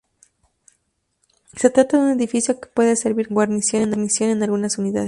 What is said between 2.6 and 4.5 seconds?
puede servir como guarnición en